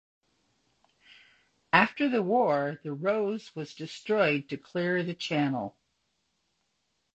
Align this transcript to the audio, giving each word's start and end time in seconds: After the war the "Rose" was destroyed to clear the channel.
After 1.71 2.09
the 2.09 2.23
war 2.23 2.79
the 2.81 2.91
"Rose" 2.91 3.55
was 3.55 3.75
destroyed 3.75 4.49
to 4.49 4.57
clear 4.57 5.03
the 5.03 5.13
channel. 5.13 5.77